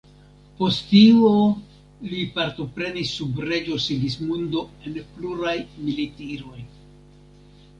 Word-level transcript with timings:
Post 0.59 0.79
tio 0.91 1.33
li 2.13 2.21
partoprenis 2.39 3.11
sub 3.19 3.41
reĝo 3.51 3.77
Sigismundo 3.85 4.65
en 4.89 4.99
pluraj 5.13 5.55
militiroj. 5.85 6.59